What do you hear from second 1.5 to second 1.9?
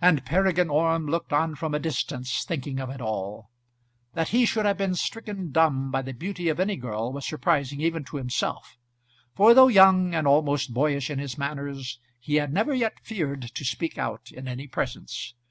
from a